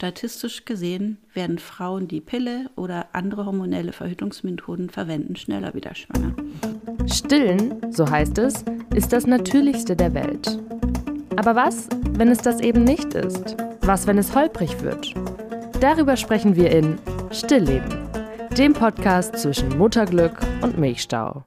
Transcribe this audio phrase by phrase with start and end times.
[0.00, 6.34] Statistisch gesehen werden Frauen, die Pille oder andere hormonelle Verhütungsmethoden verwenden, schneller wieder schwanger.
[7.04, 10.58] Stillen, so heißt es, ist das Natürlichste der Welt.
[11.36, 13.58] Aber was, wenn es das eben nicht ist?
[13.82, 15.12] Was, wenn es holprig wird?
[15.82, 16.96] Darüber sprechen wir in
[17.30, 18.08] Stillleben,
[18.56, 21.44] dem Podcast zwischen Mutterglück und Milchstau.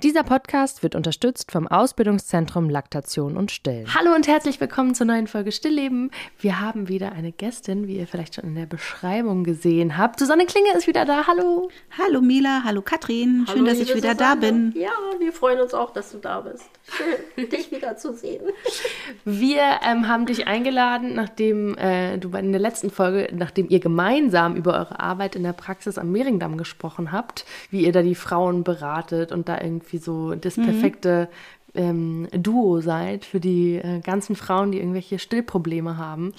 [0.00, 3.92] Dieser Podcast wird unterstützt vom Ausbildungszentrum Laktation und Stillen.
[3.92, 6.12] Hallo und herzlich willkommen zur neuen Folge Stillleben.
[6.38, 10.20] Wir haben wieder eine Gästin, wie ihr vielleicht schon in der Beschreibung gesehen habt.
[10.20, 11.26] Susanne Klinge ist wieder da.
[11.26, 11.68] Hallo.
[11.98, 13.44] Hallo Mila, hallo Katrin.
[13.50, 14.16] Schön, dass ich wieder Susanne.
[14.16, 14.72] da bin.
[14.76, 16.70] Ja, wir freuen uns auch, dass du da bist.
[16.84, 18.44] Schön, dich wiederzusehen.
[19.24, 24.54] Wir ähm, haben dich eingeladen, nachdem äh, du in der letzten Folge, nachdem ihr gemeinsam
[24.54, 28.62] über eure Arbeit in der Praxis am Mehringdamm gesprochen habt, wie ihr da die Frauen
[28.62, 30.64] beratet und da irgendwie irgendwie so das mhm.
[30.64, 31.28] perfekte
[31.74, 36.32] ähm, Duo seid für die äh, ganzen Frauen, die irgendwelche Stillprobleme haben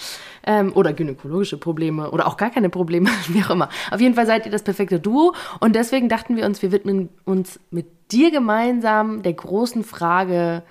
[0.45, 3.69] ähm, oder gynäkologische Probleme oder auch gar keine Probleme, wie auch immer.
[3.91, 7.09] Auf jeden Fall seid ihr das perfekte Duo und deswegen dachten wir uns, wir widmen
[7.25, 10.63] uns mit dir gemeinsam der großen Frage,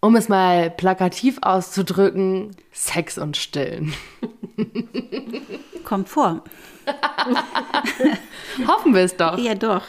[0.00, 3.94] um es mal plakativ auszudrücken, Sex und Stillen.
[5.84, 6.42] Kommt vor.
[8.66, 9.38] Hoffen wir es doch.
[9.38, 9.82] Ja, doch.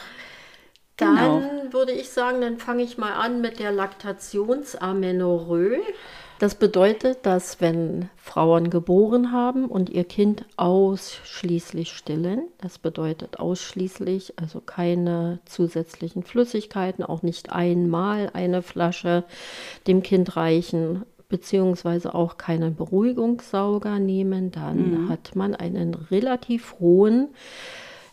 [0.96, 1.42] Dann genau.
[1.72, 5.80] würde ich sagen, dann fange ich mal an mit der Laktationsamenorrhoe.
[6.38, 14.38] Das bedeutet, dass wenn Frauen geboren haben und ihr Kind ausschließlich stillen, das bedeutet ausschließlich,
[14.38, 19.24] also keine zusätzlichen Flüssigkeiten, auch nicht einmal eine Flasche
[19.86, 25.08] dem Kind reichen, beziehungsweise auch keinen Beruhigungssauger nehmen, dann mhm.
[25.08, 27.28] hat man einen relativ hohen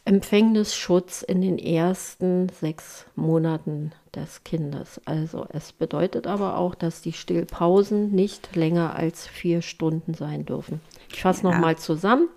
[0.04, 5.00] Empfängnisschutz in den ersten sechs Monaten des Kindes.
[5.06, 10.82] Also es bedeutet aber auch, dass die Stillpausen nicht länger als vier Stunden sein dürfen.
[11.14, 11.52] Ich fasse ja.
[11.52, 12.30] nochmal zusammen.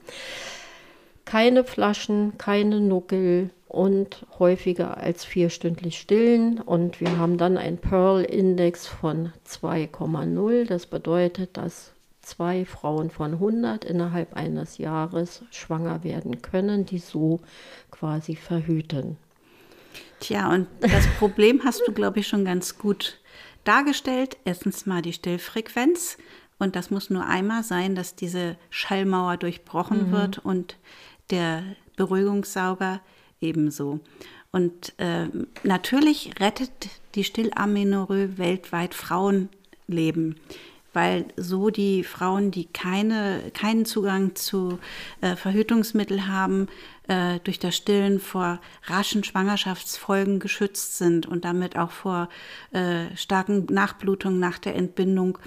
[1.24, 6.60] Keine Flaschen, keine Nuckel und häufiger als vierstündlich stillen.
[6.60, 10.66] Und wir haben dann einen Pearl-Index von 2,0.
[10.66, 11.93] Das bedeutet, dass
[12.24, 17.40] zwei Frauen von 100 innerhalb eines Jahres schwanger werden können, die so
[17.90, 19.16] quasi verhüten.
[20.20, 23.18] Tja, und das Problem hast du, glaube ich, schon ganz gut
[23.64, 24.36] dargestellt.
[24.44, 26.18] Erstens mal die Stillfrequenz.
[26.58, 30.12] Und das muss nur einmal sein, dass diese Schallmauer durchbrochen mhm.
[30.12, 30.76] wird und
[31.30, 31.64] der
[31.96, 33.00] Beruhigungssauger
[33.40, 34.00] ebenso.
[34.52, 35.26] Und äh,
[35.64, 36.70] natürlich rettet
[37.16, 40.36] die Stillamenorrhoe weltweit Frauenleben
[40.94, 44.78] weil so die Frauen, die keine, keinen Zugang zu
[45.20, 46.68] äh, Verhütungsmitteln haben,
[47.08, 52.28] äh, durch das Stillen vor raschen Schwangerschaftsfolgen geschützt sind und damit auch vor
[52.72, 55.38] äh, starken Nachblutungen nach der Entbindung.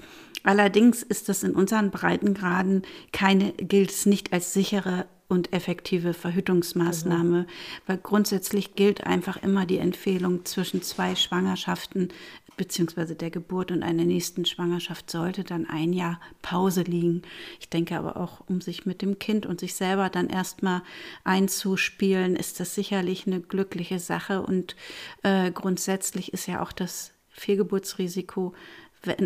[0.44, 2.82] Allerdings ist das in unseren Breitengraden
[3.12, 7.46] keine, gilt es nicht als sichere und effektive Verhütungsmaßnahme, mhm.
[7.86, 12.08] weil grundsätzlich gilt einfach immer die Empfehlung zwischen zwei Schwangerschaften
[12.58, 17.22] beziehungsweise der Geburt und einer nächsten Schwangerschaft sollte dann ein Jahr Pause liegen.
[17.60, 20.82] Ich denke aber auch, um sich mit dem Kind und sich selber dann erstmal
[21.24, 24.76] einzuspielen, ist das sicherlich eine glückliche Sache und
[25.22, 28.52] äh, grundsätzlich ist ja auch das Fehlgeburtsrisiko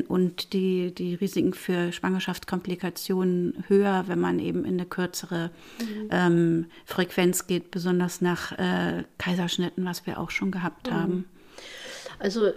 [0.09, 5.51] und die, die Risiken für Schwangerschaftskomplikationen höher, wenn man eben in eine kürzere
[5.81, 6.09] mhm.
[6.11, 10.95] ähm, Frequenz geht, besonders nach äh, Kaiserschnitten, was wir auch schon gehabt mhm.
[10.95, 11.25] haben.
[12.19, 12.53] Also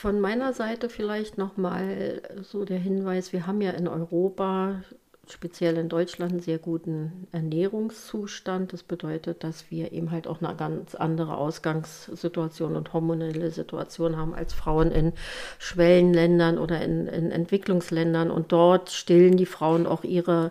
[0.00, 4.80] von meiner Seite vielleicht nochmal so der Hinweis, wir haben ja in Europa,
[5.28, 8.72] speziell in Deutschland, einen sehr guten Ernährungszustand.
[8.72, 14.32] Das bedeutet, dass wir eben halt auch eine ganz andere Ausgangssituation und hormonelle Situation haben
[14.32, 15.12] als Frauen in
[15.58, 18.30] Schwellenländern oder in, in Entwicklungsländern.
[18.30, 20.50] Und dort stillen die Frauen auch ihre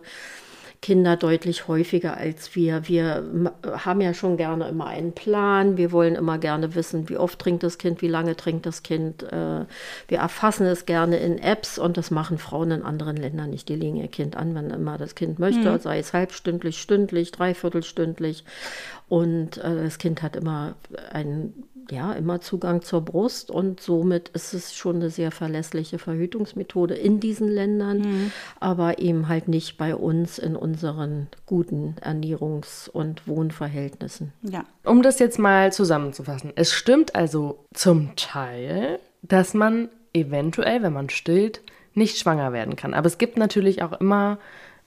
[0.82, 2.88] Kinder deutlich häufiger als wir.
[2.88, 3.24] Wir
[3.66, 5.76] haben ja schon gerne immer einen Plan.
[5.76, 9.24] Wir wollen immer gerne wissen, wie oft trinkt das Kind, wie lange trinkt das Kind.
[9.24, 9.66] Äh,
[10.08, 13.68] wir erfassen es gerne in Apps und das machen Frauen in anderen Ländern nicht.
[13.68, 15.80] Die legen ihr Kind an, wenn immer das Kind möchte, mhm.
[15.80, 18.46] sei es halbstündlich, stündlich, dreiviertelstündlich.
[19.10, 20.76] Und äh, das Kind hat immer
[21.12, 26.94] einen ja, immer Zugang zur Brust und somit ist es schon eine sehr verlässliche Verhütungsmethode
[26.94, 28.32] in diesen Ländern, mhm.
[28.60, 34.34] aber eben halt nicht bei uns in unseren guten Ernährungs- und Wohnverhältnissen.
[34.44, 34.66] Ja.
[34.84, 41.10] Um das jetzt mal zusammenzufassen, es stimmt also zum Teil, dass man eventuell, wenn man
[41.10, 41.62] stillt,
[41.94, 42.94] nicht schwanger werden kann.
[42.94, 44.38] Aber es gibt natürlich auch immer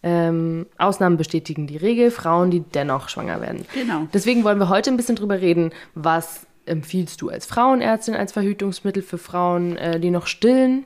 [0.02, 3.66] ähm, Ausnahmen bestätigen die Regel, Frauen, die dennoch schwanger werden.
[3.72, 4.08] Genau.
[4.12, 9.02] Deswegen wollen wir heute ein bisschen drüber reden, was empfiehlst du als Frauenärztin als Verhütungsmittel
[9.02, 10.84] für Frauen, äh, die noch stillen?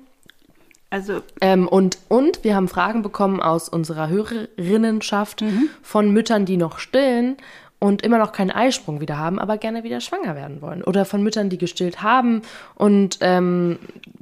[0.91, 5.69] Also ähm, und, und wir haben Fragen bekommen aus unserer Hörerinnenschaft mhm.
[5.83, 7.37] von Müttern, die noch stillen
[7.79, 10.83] und immer noch keinen Eisprung wieder haben, aber gerne wieder schwanger werden wollen.
[10.83, 12.43] Oder von Müttern, die gestillt haben
[12.75, 13.79] und ähm,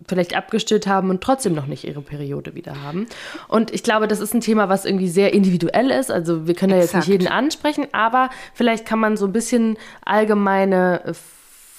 [0.08, 3.06] vielleicht abgestillt haben und trotzdem noch nicht ihre Periode wieder haben.
[3.46, 6.10] Und ich glaube, das ist ein Thema, was irgendwie sehr individuell ist.
[6.10, 9.76] Also wir können ja jetzt nicht jeden ansprechen, aber vielleicht kann man so ein bisschen
[10.04, 11.14] allgemeine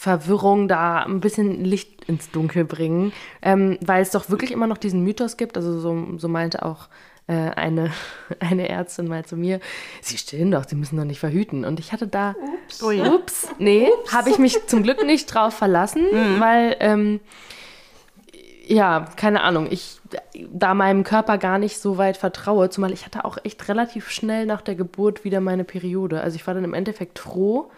[0.05, 3.11] Verwirrung da ein bisschen Licht ins Dunkel bringen,
[3.41, 5.57] ähm, weil es doch wirklich immer noch diesen Mythos gibt.
[5.57, 6.89] Also so, so meinte auch
[7.25, 7.89] äh, eine,
[8.39, 9.59] eine Ärztin mal zu mir,
[10.01, 11.65] Sie stillen doch, Sie müssen doch nicht verhüten.
[11.65, 12.35] Und ich hatte da,
[12.65, 13.11] ups, oh ja.
[13.11, 16.39] ups nee, habe ich mich zum Glück nicht drauf verlassen, mhm.
[16.39, 17.19] weil, ähm,
[18.67, 19.99] ja, keine Ahnung, ich
[20.51, 24.45] da meinem Körper gar nicht so weit vertraue, zumal ich hatte auch echt relativ schnell
[24.45, 26.21] nach der Geburt wieder meine Periode.
[26.21, 27.71] Also ich war dann im Endeffekt froh,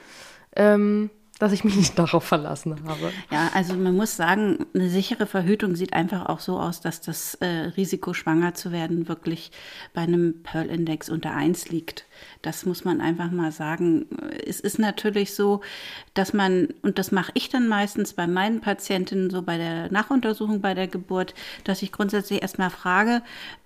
[0.57, 1.09] ähm,
[1.39, 3.11] dass ich mich nicht darauf verlassen habe.
[3.31, 7.35] Ja, also man muss sagen, eine sichere Verhütung sieht einfach auch so aus, dass das
[7.35, 7.45] äh,
[7.77, 9.51] Risiko, schwanger zu werden, wirklich
[9.93, 12.05] bei einem Pearl-Index unter 1 liegt.
[12.41, 14.07] Das muss man einfach mal sagen.
[14.45, 15.61] Es ist natürlich so,
[16.13, 20.61] dass man, und das mache ich dann meistens bei meinen Patientinnen so bei der Nachuntersuchung
[20.61, 21.33] bei der Geburt,
[21.63, 23.21] dass ich grundsätzlich erstmal frage,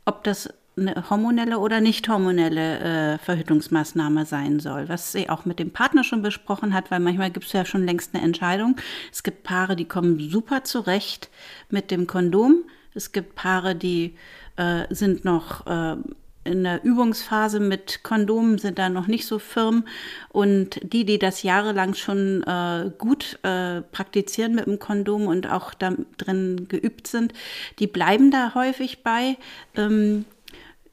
[0.06, 5.60] ob das eine hormonelle oder nicht hormonelle äh, Verhütungsmaßnahme sein soll, was sie auch mit
[5.60, 8.78] dem Partner schon besprochen hat, weil manchmal gibt es ja schon längst eine Entscheidung.
[9.12, 11.30] Es gibt Paare, die kommen super zurecht
[11.70, 12.64] mit dem Kondom.
[12.94, 14.16] Es gibt Paare, die
[14.56, 15.98] äh, sind noch äh,
[16.44, 19.86] in der Übungsphase mit Kondomen sind da noch nicht so firm
[20.30, 25.74] und die, die das jahrelang schon äh, gut äh, praktizieren mit dem Kondom und auch
[25.74, 27.34] da drin geübt sind,
[27.80, 29.38] die bleiben da häufig bei.
[29.76, 30.26] Ähm,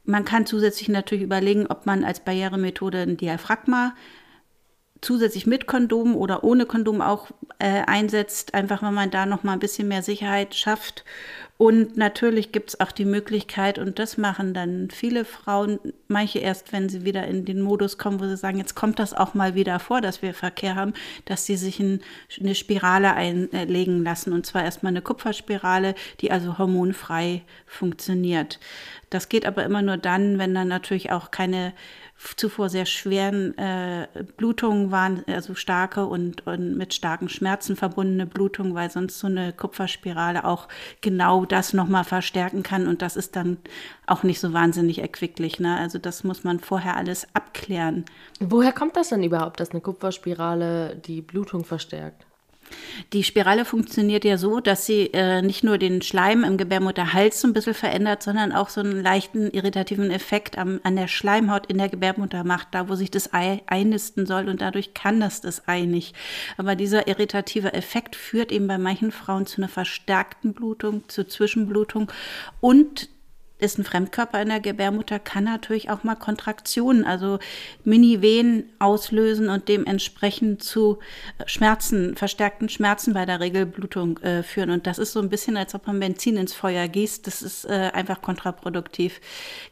[0.09, 3.95] man kann zusätzlich natürlich überlegen, ob man als Barrieremethode ein Diaphragma
[5.03, 7.29] zusätzlich mit Kondom oder ohne Kondom auch
[7.59, 11.05] äh, einsetzt, einfach wenn man da noch mal ein bisschen mehr Sicherheit schafft.
[11.59, 16.73] Und natürlich gibt es auch die Möglichkeit, und das machen dann viele Frauen, manche erst,
[16.73, 19.57] wenn sie wieder in den Modus kommen, wo sie sagen, jetzt kommt das auch mal
[19.57, 20.95] wieder vor, dass wir Verkehr haben,
[21.25, 22.01] dass sie sich ein,
[22.39, 24.33] eine Spirale einlegen lassen.
[24.33, 28.61] Und zwar erstmal eine Kupferspirale, die also hormonfrei funktioniert.
[29.11, 31.73] Das geht aber immer nur dann, wenn dann natürlich auch keine
[32.37, 38.75] zuvor sehr schweren äh, Blutungen waren, also starke und, und mit starken Schmerzen verbundene Blutungen,
[38.75, 40.69] weil sonst so eine Kupferspirale auch
[41.01, 43.59] genau das nochmal verstärken kann und das ist dann
[44.06, 45.59] auch nicht so wahnsinnig erquicklich.
[45.59, 45.77] Ne?
[45.77, 48.05] Also das muss man vorher alles abklären.
[48.41, 52.28] Woher kommt das denn überhaupt, dass eine Kupferspirale die Blutung verstärkt?
[53.12, 57.53] Die Spirale funktioniert ja so, dass sie äh, nicht nur den Schleim im Gebärmutterhals ein
[57.53, 61.88] bisschen verändert, sondern auch so einen leichten irritativen Effekt am, an der Schleimhaut in der
[61.88, 65.82] Gebärmutter macht, da wo sich das Ei einnisten soll und dadurch kann das das Ei
[65.82, 66.15] nicht.
[66.56, 72.11] Aber dieser irritative Effekt führt eben bei manchen Frauen zu einer verstärkten Blutung, zu Zwischenblutung
[72.61, 73.09] und
[73.59, 77.39] ist ein Fremdkörper in der Gebärmutter, kann natürlich auch mal Kontraktionen, also
[77.85, 80.99] Mini-Wehen auslösen und dementsprechend zu
[81.47, 84.71] Schmerzen, verstärkten Schmerzen bei der Regelblutung äh, führen.
[84.71, 87.27] Und das ist so ein bisschen, als ob man Benzin ins Feuer gießt.
[87.27, 89.21] Das ist äh, einfach kontraproduktiv.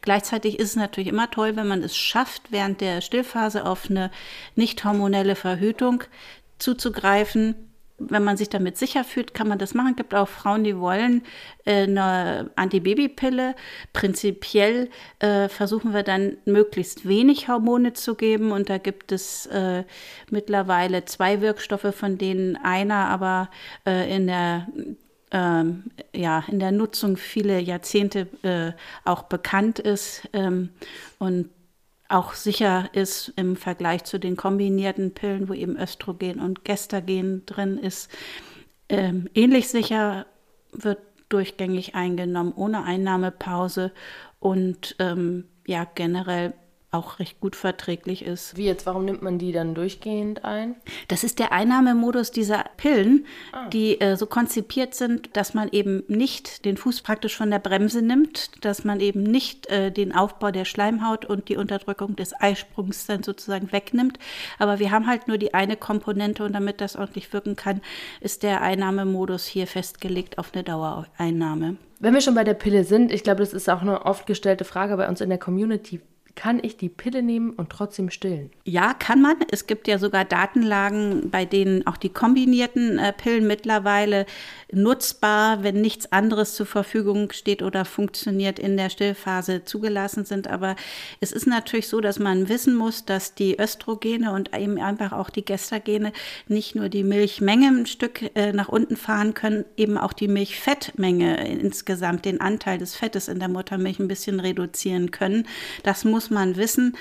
[0.01, 4.11] Gleichzeitig ist es natürlich immer toll, wenn man es schafft, während der Stillphase auf eine
[4.55, 6.03] nicht hormonelle Verhütung
[6.59, 7.66] zuzugreifen
[7.99, 9.91] wenn man sich damit sicher fühlt, kann man das machen.
[9.91, 11.23] Es gibt auch Frauen, die wollen
[11.65, 13.55] äh, eine Antibabypille.
[13.93, 14.89] Prinzipiell
[15.19, 18.51] äh, versuchen wir dann möglichst wenig Hormone zu geben.
[18.51, 19.83] Und da gibt es äh,
[20.29, 23.49] mittlerweile zwei Wirkstoffe, von denen einer aber
[23.85, 24.67] äh, in der
[25.31, 28.71] ähm, ja, in der Nutzung viele Jahrzehnte äh,
[29.03, 30.29] auch bekannt ist.
[30.31, 30.69] Ähm,
[31.19, 31.49] und
[32.09, 37.77] auch sicher ist im Vergleich zu den kombinierten Pillen, wo eben Östrogen und Gestagen drin
[37.77, 38.09] ist.
[38.89, 40.25] Ähm, ähnlich sicher
[40.71, 40.99] wird
[41.29, 43.91] durchgängig eingenommen, ohne Einnahmepause
[44.39, 46.53] und ähm, ja, generell
[46.89, 48.55] auch recht gut verträglich ist.
[48.55, 50.75] Wie jetzt, warum nimmt man die dann durchgehend ein?
[51.09, 53.67] Das ist der Einnahmemodus dieser Pillen, ah.
[53.69, 58.01] die äh, so konzipiert sind, dass man eben nicht den Fuß praktisch von der Bremse
[58.01, 63.05] nimmt, dass man eben nicht äh, den Aufbau der Schleimhaut und die Unterdrückung des Eisprungs
[63.05, 64.17] dann sozusagen wegnimmt.
[64.57, 67.81] Aber wir haben halt nur die eine Komponente und damit das ordentlich wirken kann,
[68.21, 71.75] ist der Einnahmemodus hier festgelegt auf eine Dauereinnahme.
[71.99, 74.63] Wenn wir schon bei der Pille sind, ich glaube, das ist auch eine oft gestellte
[74.63, 75.99] Frage bei uns in der Community
[76.37, 78.51] kann ich die Pille nehmen und trotzdem stillen?
[78.63, 79.35] Ja, kann man.
[79.51, 84.25] Es gibt ja sogar Datenlagen, bei denen auch die kombinierten äh, Pillen mittlerweile
[84.71, 90.47] nutzbar, wenn nichts anderes zur Verfügung steht oder funktioniert, in der Stillphase zugelassen sind.
[90.47, 90.75] Aber
[91.19, 95.31] es ist natürlich so, dass man wissen muss, dass die Östrogene und eben einfach auch
[95.31, 96.13] die Gestagene
[96.47, 101.47] nicht nur die Milchmenge ein Stück äh, nach unten fahren können, eben auch die Milchfettmenge
[101.47, 105.47] insgesamt, den Anteil des Fettes in der Muttermilch ein bisschen reduzieren können.
[105.81, 106.95] Das muss man wissen.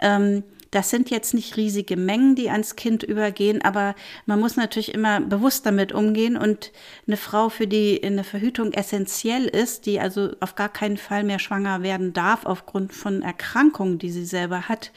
[0.00, 3.94] Ähm, das sind jetzt nicht riesige Mengen, die ans Kind übergehen, aber
[4.26, 6.36] man muss natürlich immer bewusst damit umgehen.
[6.36, 6.72] Und
[7.06, 11.38] eine Frau, für die eine Verhütung essentiell ist, die also auf gar keinen Fall mehr
[11.38, 14.92] schwanger werden darf aufgrund von Erkrankungen, die sie selber hat,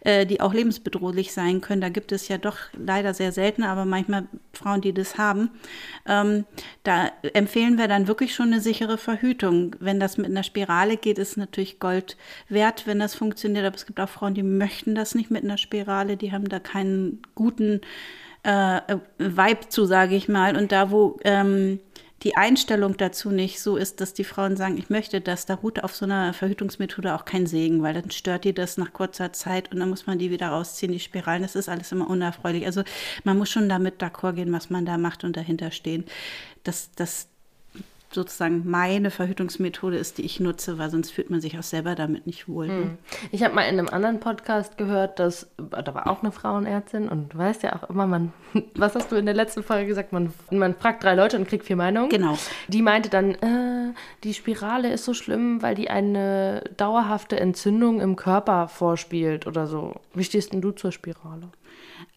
[0.00, 1.80] äh, die auch lebensbedrohlich sein können.
[1.80, 5.50] Da gibt es ja doch leider sehr selten, aber manchmal Frauen, die das haben.
[6.06, 6.44] Ähm,
[6.82, 9.76] da empfehlen wir dann wirklich schon eine sichere Verhütung.
[9.80, 12.16] Wenn das mit einer Spirale geht, ist natürlich Gold
[12.48, 13.64] wert, wenn das funktioniert.
[13.66, 16.48] Aber es gibt auch Frauen, die möchten das das nicht mit einer Spirale, die haben
[16.48, 17.80] da keinen guten
[18.42, 20.56] äh, Vibe zu, sage ich mal.
[20.56, 21.80] Und da, wo ähm,
[22.22, 25.82] die Einstellung dazu nicht so ist, dass die Frauen sagen, ich möchte das, da ruht
[25.82, 29.72] auf so einer Verhütungsmethode auch kein Segen, weil dann stört die das nach kurzer Zeit
[29.72, 31.42] und dann muss man die wieder rausziehen, die Spiralen.
[31.42, 32.66] Das ist alles immer unerfreulich.
[32.66, 32.82] Also
[33.24, 36.04] man muss schon damit d'accord gehen, was man da macht und dahinter stehen.
[36.62, 37.29] Das, das,
[38.12, 42.26] sozusagen meine Verhütungsmethode ist, die ich nutze, weil sonst fühlt man sich auch selber damit
[42.26, 42.66] nicht wohl.
[42.66, 42.74] Ne?
[42.74, 42.98] Hm.
[43.30, 47.32] Ich habe mal in einem anderen Podcast gehört, dass da war auch eine Frauenärztin und
[47.32, 48.32] du weißt ja auch immer, man,
[48.74, 50.12] was hast du in der letzten Folge gesagt?
[50.12, 52.10] Man, man fragt drei Leute und kriegt vier Meinungen.
[52.10, 52.36] Genau.
[52.68, 58.16] Die meinte dann, äh, die Spirale ist so schlimm, weil die eine dauerhafte Entzündung im
[58.16, 59.94] Körper vorspielt oder so.
[60.14, 61.50] Wie stehst denn du zur Spirale?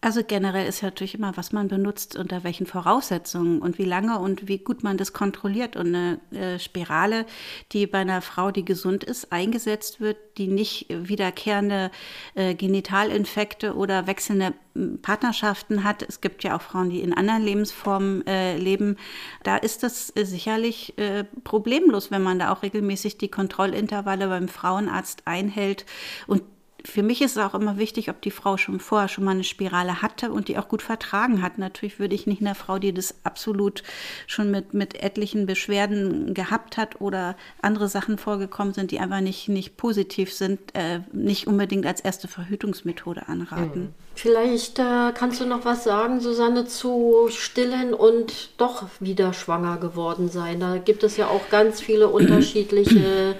[0.00, 4.18] Also generell ist ja natürlich immer, was man benutzt, unter welchen Voraussetzungen und wie lange
[4.18, 5.76] und wie gut man das kontrolliert.
[5.76, 7.26] Und eine äh, Spirale,
[7.72, 11.90] die bei einer Frau, die gesund ist, eingesetzt wird, die nicht wiederkehrende
[12.34, 16.02] äh, Genitalinfekte oder wechselnde hm, Partnerschaften hat.
[16.02, 18.96] Es gibt ja auch Frauen, die in anderen Lebensformen äh, leben.
[19.42, 24.48] Da ist das äh, sicherlich äh, problemlos, wenn man da auch regelmäßig die Kontrollintervalle beim
[24.48, 25.86] Frauenarzt einhält
[26.26, 26.42] und
[26.86, 29.44] für mich ist es auch immer wichtig, ob die Frau schon vorher schon mal eine
[29.44, 31.58] Spirale hatte und die auch gut vertragen hat.
[31.58, 33.82] Natürlich würde ich nicht einer Frau, die das absolut
[34.26, 39.48] schon mit, mit etlichen Beschwerden gehabt hat oder andere Sachen vorgekommen sind, die einfach nicht,
[39.48, 43.82] nicht positiv sind, äh, nicht unbedingt als erste Verhütungsmethode anraten.
[43.82, 43.94] Mhm.
[44.14, 50.28] Vielleicht äh, kannst du noch was sagen, Susanne, zu stillen und doch wieder schwanger geworden
[50.28, 50.60] sein.
[50.60, 53.36] Da gibt es ja auch ganz viele unterschiedliche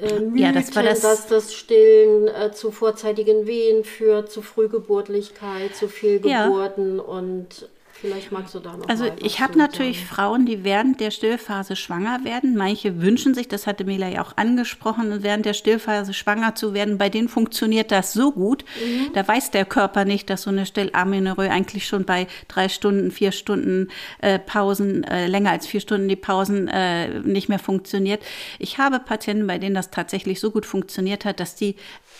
[0.00, 4.42] äh, Mythen, ja, das war das dass das Stillen äh, zu vorzeitigen Wehen führt, zu
[4.42, 7.02] Frühgeburtlichkeit, zu Fehlgeburten ja.
[7.02, 7.68] und
[8.00, 10.08] Vielleicht magst du da noch Also ich habe natürlich sagen.
[10.08, 12.56] Frauen, die während der Stillphase schwanger werden.
[12.56, 16.96] Manche wünschen sich, das hatte Mela ja auch angesprochen, während der Stillphase schwanger zu werden.
[16.96, 18.64] Bei denen funktioniert das so gut.
[18.82, 19.12] Mhm.
[19.12, 23.32] Da weiß der Körper nicht, dass so eine Stillamenorrhoe eigentlich schon bei drei Stunden, vier
[23.32, 23.88] Stunden
[24.20, 28.22] äh, Pausen, äh, länger als vier Stunden die Pausen äh, nicht mehr funktioniert.
[28.58, 31.76] Ich habe Patienten, bei denen das tatsächlich so gut funktioniert hat, dass die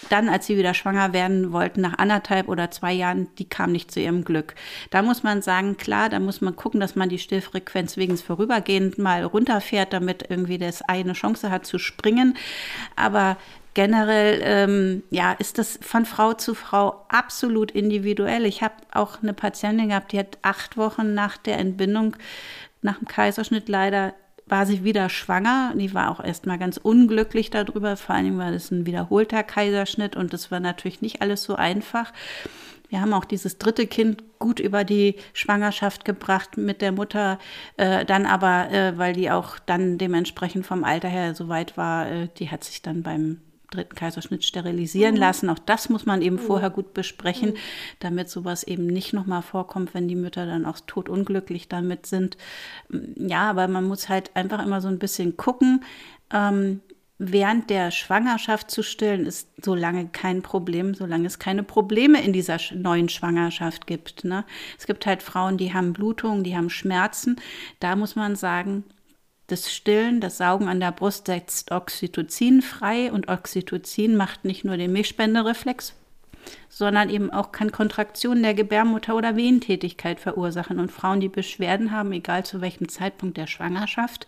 [0.08, 3.90] dann, als sie wieder schwanger werden wollten, nach anderthalb oder zwei Jahren, die kam nicht
[3.90, 4.54] zu ihrem Glück.
[4.90, 8.98] Da muss man sagen, klar, da muss man gucken, dass man die Stillfrequenz wegen vorübergehend
[8.98, 12.36] mal runterfährt, damit irgendwie das Ei eine Chance hat zu springen.
[12.96, 13.36] Aber
[13.74, 18.44] generell ähm, ja, ist das von Frau zu Frau absolut individuell.
[18.46, 22.16] Ich habe auch eine Patientin gehabt, die hat acht Wochen nach der Entbindung,
[22.82, 24.14] nach dem Kaiserschnitt leider
[24.50, 25.72] war sie wieder schwanger.
[25.76, 27.96] Die war auch erstmal ganz unglücklich darüber.
[27.96, 32.12] Vor allem war das ein wiederholter Kaiserschnitt und das war natürlich nicht alles so einfach.
[32.88, 37.38] Wir haben auch dieses dritte Kind gut über die Schwangerschaft gebracht mit der Mutter,
[37.76, 42.10] äh, dann aber, äh, weil die auch dann dementsprechend vom Alter her so weit war,
[42.10, 43.38] äh, die hat sich dann beim
[43.70, 45.20] dritten Kaiserschnitt sterilisieren mhm.
[45.20, 45.50] lassen.
[45.50, 46.40] Auch das muss man eben mhm.
[46.40, 47.56] vorher gut besprechen, mhm.
[48.00, 52.36] damit sowas eben nicht nochmal vorkommt, wenn die Mütter dann auch totunglücklich damit sind.
[53.16, 55.84] Ja, aber man muss halt einfach immer so ein bisschen gucken.
[56.32, 56.80] Ähm,
[57.20, 62.32] während der Schwangerschaft zu stillen, ist so lange kein Problem, solange es keine Probleme in
[62.32, 64.24] dieser neuen Schwangerschaft gibt.
[64.24, 64.44] Ne?
[64.78, 67.36] Es gibt halt Frauen, die haben Blutungen, die haben Schmerzen.
[67.78, 68.84] Da muss man sagen,
[69.50, 74.76] das Stillen, das Saugen an der Brust setzt Oxytocin frei und Oxytocin macht nicht nur
[74.76, 75.94] den Milchspendereflex,
[76.68, 80.78] sondern eben auch kann Kontraktionen der Gebärmutter oder Wehentätigkeit verursachen.
[80.78, 84.26] Und Frauen, die Beschwerden haben, egal zu welchem Zeitpunkt der Schwangerschaft,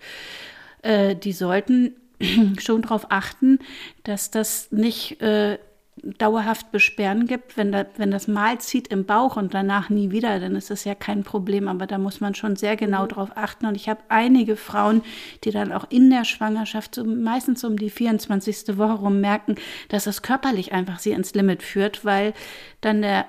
[0.82, 1.94] äh, die sollten
[2.58, 3.58] schon darauf achten,
[4.04, 5.58] dass das nicht äh,
[6.02, 10.40] dauerhaft Beschwerden gibt, wenn, da, wenn das mal zieht im Bauch und danach nie wieder,
[10.40, 11.68] dann ist das ja kein Problem.
[11.68, 13.08] Aber da muss man schon sehr genau mhm.
[13.08, 13.66] drauf achten.
[13.66, 15.02] Und ich habe einige Frauen,
[15.44, 18.76] die dann auch in der Schwangerschaft, so meistens um die 24.
[18.78, 19.54] Woche rum, merken,
[19.88, 22.34] dass es körperlich einfach sie ins Limit führt, weil
[22.80, 23.26] dann der,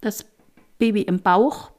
[0.00, 0.26] das
[0.78, 1.70] Baby im Bauch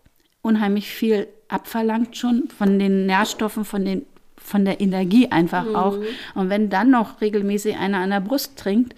[0.42, 4.06] unheimlich viel abverlangt schon von den Nährstoffen, von den
[4.38, 5.76] von der Energie einfach mhm.
[5.76, 5.98] auch.
[6.36, 8.94] Und wenn dann noch regelmäßig einer an der Brust trinkt,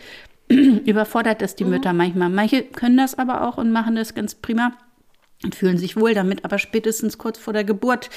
[0.86, 1.72] überfordert das die mhm.
[1.72, 2.30] Mütter manchmal.
[2.30, 4.74] Manche können das aber auch und machen das ganz prima
[5.44, 8.10] und fühlen sich wohl damit, aber spätestens kurz vor der Geburt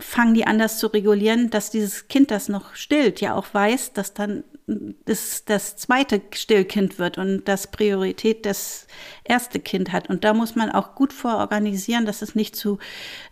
[0.00, 3.92] fangen die an, das zu regulieren, dass dieses Kind, das noch stillt, ja auch weiß,
[3.92, 8.86] dass dann das, das zweite Stillkind wird und das Priorität das
[9.22, 10.08] erste Kind hat.
[10.08, 12.78] Und da muss man auch gut vororganisieren, dass es nicht zu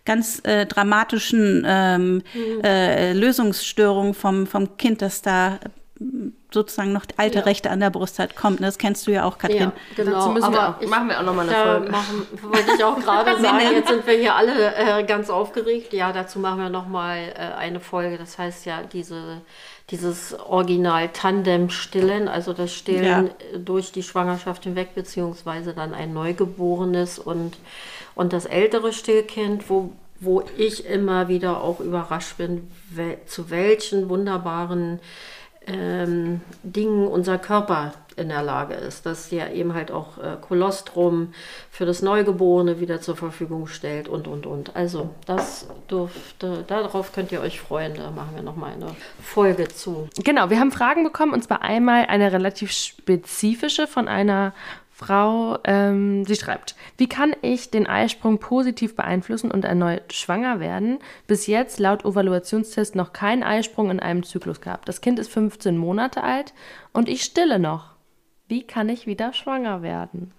[0.05, 2.61] ganz äh, dramatischen ähm, mhm.
[2.63, 5.59] äh, Lösungsstörungen vom, vom Kind, das da
[6.53, 7.45] sozusagen noch alte ja.
[7.45, 8.61] Rechte an der Brust hat, kommt.
[8.61, 9.59] Das kennst du ja auch, Katrin.
[9.59, 10.11] Ja, genau.
[10.11, 11.91] Dazu müssen Aber wir auch, ich, machen wir auch nochmal eine Folge.
[11.91, 15.93] Machen, wollte ich auch gerade sagen, jetzt sind wir hier alle äh, ganz aufgeregt.
[15.93, 18.17] Ja, dazu machen wir nochmal äh, eine Folge.
[18.17, 19.41] Das heißt ja, diese,
[19.89, 23.57] dieses Original Tandem-Stillen, also das Stillen ja.
[23.57, 27.57] durch die Schwangerschaft hinweg, beziehungsweise dann ein Neugeborenes und,
[28.15, 29.91] und das ältere Stillkind, wo
[30.25, 32.71] wo ich immer wieder auch überrascht bin,
[33.25, 34.99] zu welchen wunderbaren
[35.67, 41.33] ähm, Dingen unser Körper in der Lage ist, dass der eben halt auch äh, Kolostrum
[41.71, 44.75] für das Neugeborene wieder zur Verfügung stellt und, und, und.
[44.75, 50.07] Also das dürfte, darauf könnt ihr euch freuen, da machen wir nochmal eine Folge zu.
[50.23, 54.53] Genau, wir haben Fragen bekommen und zwar einmal eine relativ spezifische von einer
[54.95, 60.99] Frau, ähm, sie schreibt, wie kann ich den Eisprung positiv beeinflussen und erneut schwanger werden?
[61.25, 64.87] Bis jetzt laut Evaluationstest noch kein Eisprung in einem Zyklus gehabt.
[64.87, 66.53] Das Kind ist 15 Monate alt
[66.93, 67.95] und ich stille noch.
[68.47, 70.31] Wie kann ich wieder schwanger werden?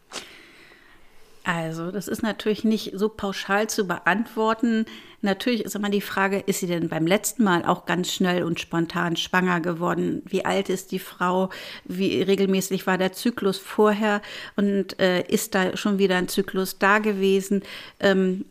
[1.43, 4.87] Also, das ist natürlich nicht so pauschal zu beantworten.
[5.25, 8.61] Natürlich ist immer die Frage, ist sie denn beim letzten Mal auch ganz schnell und
[8.61, 10.23] spontan schwanger geworden?
[10.27, 11.49] Wie alt ist die Frau?
[11.85, 14.21] Wie regelmäßig war der Zyklus vorher?
[14.57, 17.63] Und äh, ist da schon wieder ein Zyklus da gewesen?
[18.01, 18.45] Ähm,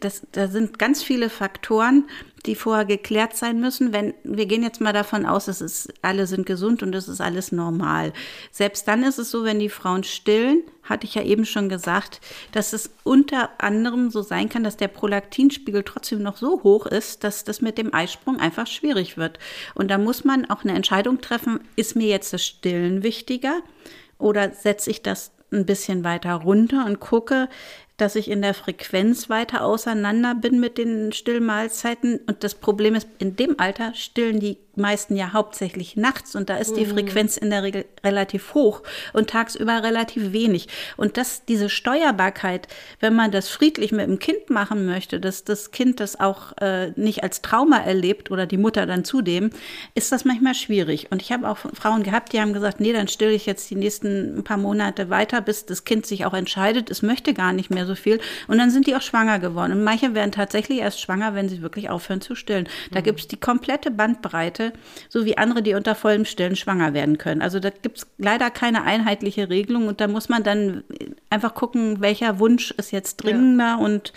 [0.00, 2.04] das, da sind ganz viele Faktoren
[2.46, 3.92] die vorher geklärt sein müssen.
[3.92, 7.52] Wenn wir gehen jetzt mal davon aus, es alle sind gesund und es ist alles
[7.52, 8.12] normal.
[8.50, 12.20] Selbst dann ist es so, wenn die Frauen stillen, hatte ich ja eben schon gesagt,
[12.52, 17.24] dass es unter anderem so sein kann, dass der Prolaktinspiegel trotzdem noch so hoch ist,
[17.24, 19.38] dass das mit dem Eisprung einfach schwierig wird.
[19.74, 23.60] Und da muss man auch eine Entscheidung treffen, ist mir jetzt das Stillen wichtiger
[24.18, 27.48] oder setze ich das ein bisschen weiter runter und gucke,
[27.96, 32.20] dass ich in der Frequenz weiter auseinander bin mit den Stillmahlzeiten.
[32.26, 36.56] Und das Problem ist, in dem Alter stillen die meisten ja hauptsächlich nachts und da
[36.56, 36.90] ist die mhm.
[36.90, 40.68] Frequenz in der Regel relativ hoch und tagsüber relativ wenig.
[40.96, 42.68] Und das, diese Steuerbarkeit,
[43.00, 46.92] wenn man das friedlich mit dem Kind machen möchte, dass das Kind das auch äh,
[46.96, 49.50] nicht als Trauma erlebt oder die Mutter dann zudem,
[49.94, 51.08] ist das manchmal schwierig.
[51.10, 53.76] Und ich habe auch Frauen gehabt, die haben gesagt, nee, dann stille ich jetzt die
[53.76, 57.86] nächsten paar Monate weiter, bis das Kind sich auch entscheidet, es möchte gar nicht mehr
[57.86, 58.20] so viel.
[58.46, 59.72] Und dann sind die auch schwanger geworden.
[59.72, 62.68] Und manche werden tatsächlich erst schwanger, wenn sie wirklich aufhören zu stillen.
[62.90, 63.04] Da mhm.
[63.04, 64.67] gibt es die komplette Bandbreite
[65.08, 67.42] so wie andere, die unter vollem Stillen schwanger werden können.
[67.42, 70.84] Also da gibt es leider keine einheitliche Regelung und da muss man dann
[71.30, 73.76] einfach gucken, welcher Wunsch ist jetzt dringender ja.
[73.76, 74.12] und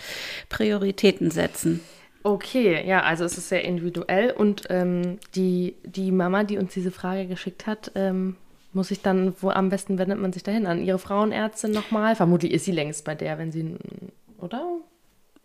[0.48, 1.80] Prioritäten setzen.
[2.24, 6.92] Okay, ja, also es ist sehr individuell und ähm, die, die Mama, die uns diese
[6.92, 8.36] Frage geschickt hat, ähm,
[8.72, 10.66] muss ich dann, wo am besten wendet man sich dahin?
[10.66, 12.16] An ihre Frauenärztin nochmal?
[12.16, 13.76] Vermutlich ist sie längst bei der, wenn sie,
[14.38, 14.64] oder?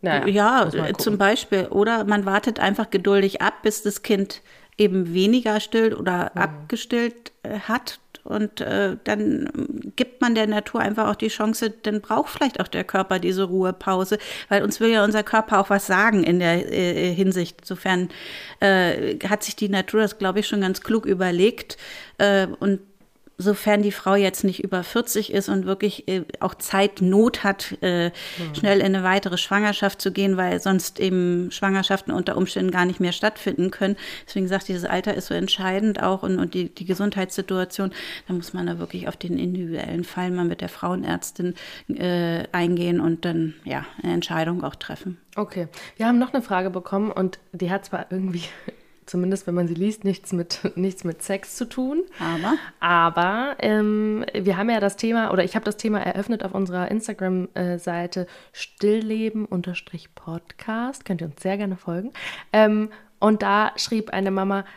[0.02, 1.68] Naja, ja, zum Beispiel.
[1.68, 4.42] Oder man wartet einfach geduldig ab, bis das Kind
[4.78, 6.42] eben weniger stillt oder mhm.
[6.42, 8.00] abgestillt äh, hat.
[8.24, 9.50] Und äh, dann
[9.96, 13.44] gibt man der Natur einfach auch die Chance, dann braucht vielleicht auch der Körper diese
[13.44, 14.18] Ruhepause,
[14.50, 17.58] weil uns will ja unser Körper auch was sagen in der äh, Hinsicht.
[17.62, 18.10] Insofern
[18.60, 21.78] äh, hat sich die Natur das, glaube ich, schon ganz klug überlegt.
[22.18, 22.82] Äh, und
[23.38, 28.08] sofern die Frau jetzt nicht über 40 ist und wirklich äh, auch Zeitnot hat, äh,
[28.08, 28.56] mhm.
[28.56, 33.00] schnell in eine weitere Schwangerschaft zu gehen, weil sonst eben Schwangerschaften unter Umständen gar nicht
[33.00, 33.96] mehr stattfinden können.
[34.26, 37.92] Deswegen sagt dieses Alter ist so entscheidend auch und, und die, die Gesundheitssituation.
[38.28, 41.54] Da muss man da wirklich auf den individuellen Fall mal mit der Frauenärztin
[41.90, 45.18] äh, eingehen und dann ja eine Entscheidung auch treffen.
[45.36, 48.44] Okay, wir haben noch eine Frage bekommen und die hat zwar irgendwie
[49.08, 52.04] zumindest wenn man sie liest, nichts mit, nichts mit Sex zu tun.
[52.20, 52.54] Aber?
[52.80, 56.92] Aber ähm, wir haben ja das Thema, oder ich habe das Thema eröffnet auf unserer
[56.92, 61.06] Instagram-Seite Stillleben-Podcast.
[61.06, 62.14] Könnt ihr uns sehr gerne folgen.
[62.54, 64.64] Ähm, und da schrieb eine Mama,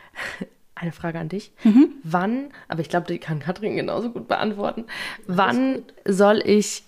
[0.80, 1.52] Eine Frage an dich.
[1.62, 1.90] Mhm.
[2.04, 4.86] Wann, aber ich glaube, die kann Katrin genauso gut beantworten.
[5.26, 6.84] Wann soll ich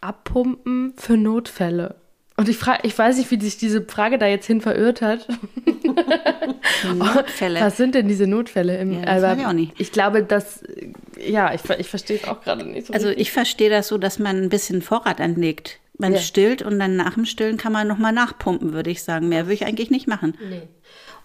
[0.00, 1.94] abpumpen für Notfälle?
[2.38, 5.26] Und ich frage, ich weiß nicht, wie sich diese Frage da jetzt hin verirrt hat.
[6.94, 7.60] Notfälle.
[7.60, 8.76] Was sind denn diese Notfälle?
[8.76, 9.72] Im, ja, das weiß ich auch nicht.
[9.78, 10.62] Ich glaube, dass,
[11.18, 12.92] ja, ich, ich verstehe es auch gerade nicht so.
[12.92, 13.22] Also richtig.
[13.22, 15.80] ich verstehe das so, dass man ein bisschen Vorrat anlegt.
[15.98, 16.18] Man ja.
[16.18, 19.30] stillt und dann nach dem Stillen kann man nochmal nachpumpen, würde ich sagen.
[19.30, 20.36] Mehr würde ich eigentlich nicht machen.
[20.46, 20.68] Nee.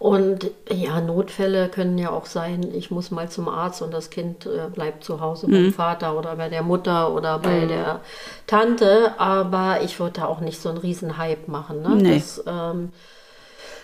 [0.02, 4.48] Und ja, Notfälle können ja auch sein, ich muss mal zum Arzt und das Kind
[4.48, 5.52] äh, bleibt zu Hause mhm.
[5.52, 7.68] beim Vater oder bei der Mutter oder bei mhm.
[7.68, 8.00] der
[8.48, 9.14] Tante.
[9.20, 11.84] Aber ich würde da auch nicht so einen riesen Hype machen.
[11.84, 11.90] Ne?
[11.98, 12.16] Nee.
[12.16, 12.90] Das, ähm,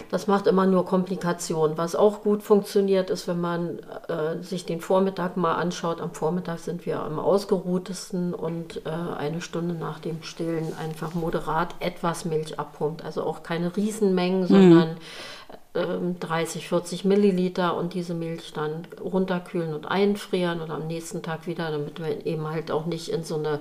[0.10, 1.78] das macht immer nur Komplikationen.
[1.78, 3.78] Was auch gut funktioniert, ist, wenn man
[4.08, 6.02] äh, sich den Vormittag mal anschaut.
[6.02, 11.76] Am Vormittag sind wir am ausgeruhtesten und äh, eine Stunde nach dem Stillen einfach moderat
[11.80, 13.06] etwas Milch abpumpt.
[13.06, 14.98] Also auch keine Riesenmengen, mhm.
[15.78, 21.22] Sondern 30, ähm, 40 Milliliter und diese Milch dann runterkühlen und einfrieren und am nächsten
[21.22, 23.60] Tag wieder, damit wir eben halt auch nicht in so eine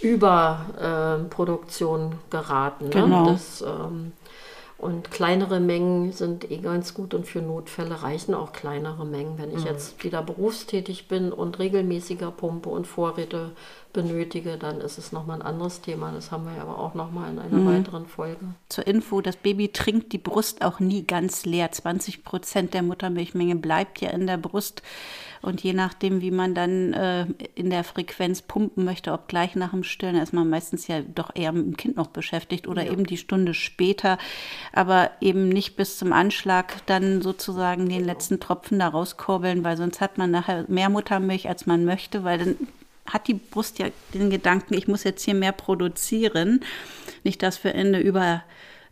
[0.00, 2.86] Überproduktion geraten.
[2.86, 2.90] Ne?
[2.90, 3.30] Genau.
[3.30, 4.12] Das, ähm,
[4.78, 9.36] und kleinere Mengen sind eh ganz gut und für Notfälle reichen auch kleinere Mengen.
[9.36, 9.66] Wenn ich mhm.
[9.66, 13.50] jetzt wieder berufstätig bin und regelmäßiger pumpe und Vorräte
[13.92, 16.12] benötige, dann ist es nochmal ein anderes Thema.
[16.12, 17.66] Das haben wir ja aber auch nochmal in einer mhm.
[17.66, 18.38] weiteren Folge.
[18.68, 21.72] Zur Info, das Baby trinkt die Brust auch nie ganz leer.
[21.72, 24.82] 20 Prozent der Muttermilchmenge bleibt ja in der Brust.
[25.42, 29.70] Und je nachdem, wie man dann äh, in der Frequenz pumpen möchte, ob gleich nach
[29.70, 32.92] dem Stillen, ist man meistens ja doch eher mit dem Kind noch beschäftigt oder ja.
[32.92, 34.18] eben die Stunde später,
[34.72, 38.12] aber eben nicht bis zum Anschlag dann sozusagen den genau.
[38.12, 42.38] letzten Tropfen da rauskurbeln, weil sonst hat man nachher mehr Muttermilch, als man möchte, weil
[42.38, 42.56] dann
[43.06, 46.60] hat die Brust ja den Gedanken, ich muss jetzt hier mehr produzieren.
[47.24, 48.00] Nicht, dass wir in eine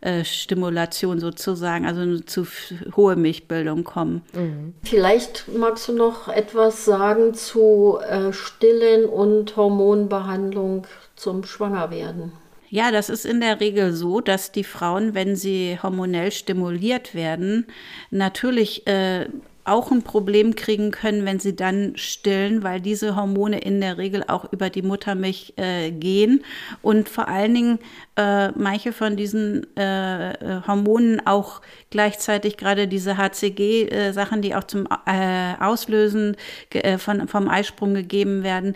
[0.07, 2.47] Überstimulation sozusagen, also zu
[2.95, 4.21] hohe Milchbildung kommen.
[4.33, 4.73] Mhm.
[4.83, 12.31] Vielleicht magst du noch etwas sagen zu äh, Stillen und Hormonbehandlung zum Schwangerwerden.
[12.69, 17.67] Ja, das ist in der Regel so, dass die Frauen, wenn sie hormonell stimuliert werden,
[18.11, 19.27] natürlich äh,
[19.67, 24.23] auch ein Problem kriegen können, wenn sie dann stillen, weil diese Hormone in der Regel
[24.27, 26.43] auch über die Muttermilch äh, gehen.
[26.81, 27.79] Und vor allen Dingen
[28.15, 35.53] äh, manche von diesen äh, Hormonen auch gleichzeitig gerade diese HCG-Sachen, die auch zum äh,
[35.59, 36.35] Auslösen
[36.71, 38.75] äh, von, vom Eisprung gegeben werden,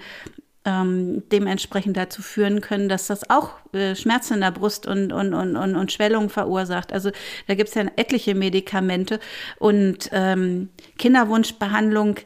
[0.66, 5.34] ähm, dementsprechend dazu führen können, dass das auch äh, Schmerzen in der Brust und, und,
[5.34, 6.94] und, und, und Schwellung verursacht.
[6.94, 7.12] Also
[7.48, 9.20] da gibt es ja etliche Medikamente
[9.58, 12.18] und ähm, Kinderwunschbehandlung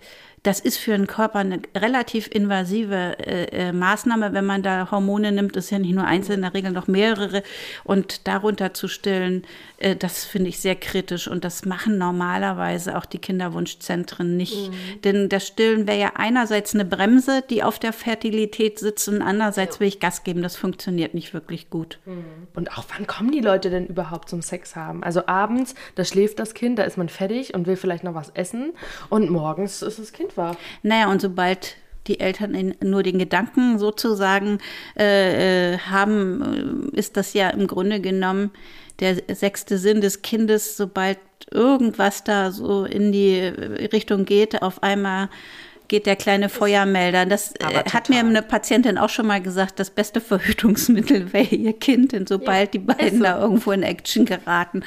[0.46, 5.32] das ist für den Körper eine relativ invasive äh, äh, Maßnahme, wenn man da Hormone
[5.32, 5.56] nimmt.
[5.56, 7.42] Ist ja nicht nur eins, in der Regel noch mehrere.
[7.84, 9.44] Und darunter zu stillen,
[9.80, 11.28] äh, das finde ich sehr kritisch.
[11.28, 14.70] Und das machen normalerweise auch die Kinderwunschzentren nicht.
[14.70, 15.02] Mhm.
[15.04, 19.78] Denn das Stillen wäre ja einerseits eine Bremse, die auf der Fertilität sitzt, und andererseits
[19.78, 19.80] ja.
[19.80, 20.44] will ich Gas geben.
[20.44, 21.98] Das funktioniert nicht wirklich gut.
[22.06, 22.24] Mhm.
[22.54, 25.04] Und auch wann kommen die Leute denn überhaupt zum Sex haben?
[25.04, 28.30] Also abends, da schläft das Kind, da ist man fertig und will vielleicht noch was
[28.36, 28.74] essen.
[29.10, 30.58] Und morgens ist das Kind war.
[30.84, 34.60] Naja, und sobald die Eltern nur den Gedanken sozusagen
[34.98, 38.52] äh, äh, haben, äh, ist das ja im Grunde genommen
[39.00, 41.18] der sechste Sinn des Kindes, sobald
[41.52, 45.30] irgendwas da so in die Richtung geht, auf einmal
[45.88, 47.26] geht der kleine Feuermelder.
[47.26, 51.74] Das äh, hat mir eine Patientin auch schon mal gesagt, das beste Verhütungsmittel wäre ihr
[51.74, 52.12] Kind.
[52.12, 53.24] Denn sobald ja, die beiden so.
[53.24, 54.84] da irgendwo in Action geraten,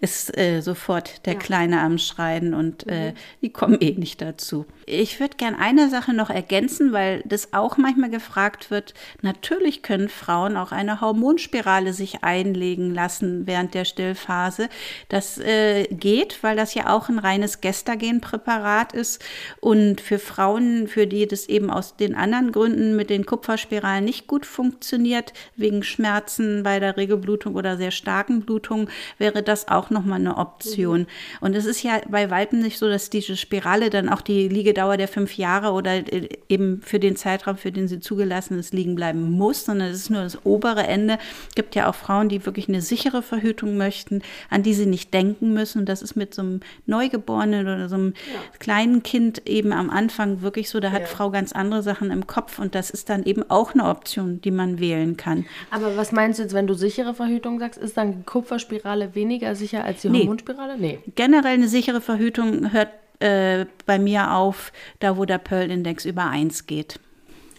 [0.00, 1.38] ist äh, sofort der ja.
[1.38, 3.08] Kleine am Schreien und äh, mhm.
[3.08, 4.66] äh, die kommen eh nicht dazu.
[4.86, 8.94] Ich würde gern eine Sache noch ergänzen, weil das auch manchmal gefragt wird.
[9.22, 14.68] Natürlich können Frauen auch eine Hormonspirale sich einlegen lassen während der Stillphase.
[15.08, 19.22] Das äh, geht, weil das ja auch ein reines Gestagenpräparat ist
[19.60, 24.02] und für Frauen Frauen, für die das eben aus den anderen Gründen mit den Kupferspiralen
[24.02, 29.90] nicht gut funktioniert, wegen Schmerzen bei der Regelblutung oder sehr starken Blutung, wäre das auch
[29.90, 31.00] nochmal eine Option.
[31.00, 31.06] Mhm.
[31.42, 34.96] Und es ist ja bei Weitem nicht so, dass diese Spirale dann auch die Liegedauer
[34.96, 38.94] der fünf Jahre oder äh, eben für den Zeitraum, für den sie zugelassen ist, liegen
[38.94, 41.18] bleiben muss, sondern es ist nur das obere Ende.
[41.50, 45.12] Es gibt ja auch Frauen, die wirklich eine sichere Verhütung möchten, an die sie nicht
[45.12, 45.80] denken müssen.
[45.80, 48.40] Und das ist mit so einem Neugeborenen oder so einem ja.
[48.58, 51.06] kleinen Kind eben am Anfang Anfang wirklich so, da hat ja.
[51.06, 54.50] Frau ganz andere Sachen im Kopf und das ist dann eben auch eine Option, die
[54.50, 55.46] man wählen kann.
[55.70, 59.54] Aber was meinst du jetzt, wenn du sichere Verhütung sagst, ist dann die Kupferspirale weniger
[59.54, 60.20] sicher als die nee.
[60.20, 60.76] Hormonspirale?
[60.78, 60.98] Nee.
[61.14, 62.90] Generell eine sichere Verhütung hört
[63.20, 66.98] äh, bei mir auf, da wo der Pearl-Index über 1 geht.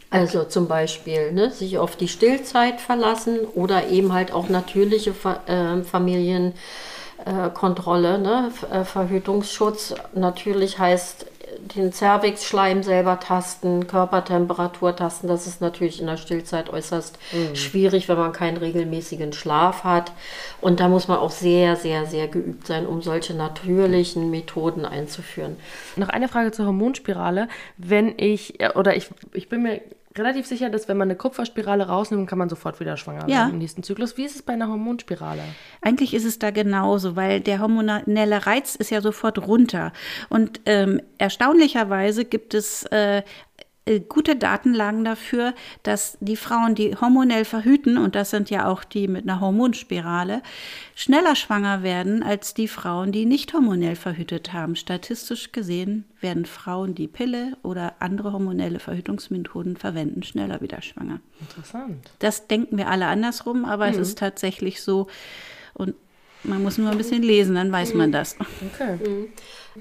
[0.09, 5.39] Also zum Beispiel ne, sich auf die Stillzeit verlassen oder eben halt auch natürliche Fa
[5.47, 6.53] äh, Familien
[7.23, 8.51] äh, Kontrolle, ne?
[8.69, 9.93] Äh, Verhütungsschutz.
[10.13, 11.27] Natürlich heißt
[11.75, 15.27] den Cervixschleim selber tasten, Körpertemperatur tasten.
[15.27, 17.55] Das ist natürlich in der Stillzeit äußerst mhm.
[17.55, 20.11] schwierig, wenn man keinen regelmäßigen Schlaf hat.
[20.59, 25.57] Und da muss man auch sehr, sehr, sehr geübt sein, um solche natürlichen Methoden einzuführen.
[25.95, 27.47] Noch eine Frage zur Hormonspirale.
[27.77, 29.81] Wenn ich, oder ich, ich bin mir
[30.17, 33.39] relativ sicher, dass wenn man eine Kupferspirale rausnimmt, kann man sofort wieder schwanger ja.
[33.39, 34.17] werden im nächsten Zyklus.
[34.17, 35.43] Wie ist es bei einer Hormonspirale?
[35.81, 39.93] Eigentlich ist es da genauso, weil der hormonelle Reiz ist ja sofort runter.
[40.29, 43.23] Und ähm, erstaunlicherweise gibt es äh,
[43.91, 48.83] äh, gute Datenlagen dafür, dass die Frauen, die hormonell verhüten, und das sind ja auch
[48.83, 50.41] die mit einer Hormonspirale,
[50.95, 54.75] schneller schwanger werden als die Frauen, die nicht hormonell verhütet haben.
[54.75, 61.19] Statistisch gesehen werden Frauen, die Pille oder andere hormonelle Verhütungsmethoden verwenden, schneller wieder schwanger.
[61.39, 62.11] Interessant.
[62.19, 63.93] Das denken wir alle andersrum, aber mhm.
[63.93, 65.07] es ist tatsächlich so.
[65.73, 65.95] Und
[66.43, 68.35] man muss nur ein bisschen lesen, dann weiß man das.
[68.39, 68.97] Okay.
[68.97, 69.27] Mhm.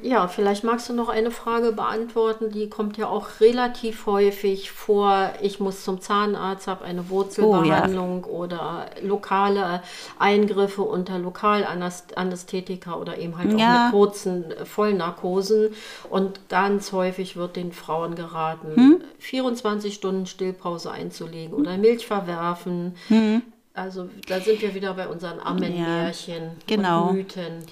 [0.03, 5.33] Ja, vielleicht magst du noch eine Frage beantworten, die kommt ja auch relativ häufig vor.
[5.43, 8.35] Ich muss zum Zahnarzt, habe eine Wurzelbehandlung oh, ja.
[8.35, 9.83] oder lokale
[10.19, 13.67] Eingriffe unter Lokalanästhetika oder eben halt ja.
[13.67, 15.71] auch mit kurzen Vollnarkosen.
[16.09, 19.05] Und ganz häufig wird den Frauen geraten, hm?
[19.19, 22.95] 24 Stunden Stillpause einzulegen oder Milch verwerfen.
[23.09, 23.43] Hm.
[23.75, 27.09] Also da sind wir wieder bei unseren Ammenmärchen ja, genau.
[27.09, 27.65] und Mythen.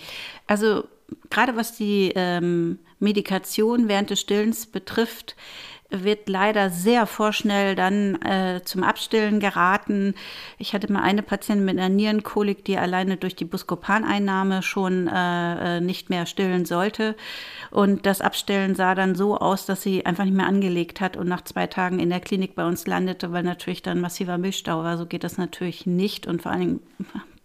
[0.46, 0.84] Also
[1.30, 5.36] gerade was die ähm, Medikation während des Stillens betrifft,
[5.90, 10.14] wird leider sehr vorschnell dann äh, zum Abstillen geraten.
[10.58, 15.78] Ich hatte mal eine Patientin mit einer Nierenkolik, die alleine durch die Buscopan-Einnahme schon äh,
[15.78, 17.16] äh, nicht mehr stillen sollte.
[17.70, 21.26] Und das Abstillen sah dann so aus, dass sie einfach nicht mehr angelegt hat und
[21.26, 24.98] nach zwei Tagen in der Klinik bei uns landete, weil natürlich dann massiver Milchstau war.
[24.98, 26.26] So geht das natürlich nicht.
[26.26, 26.80] Und vor allen Dingen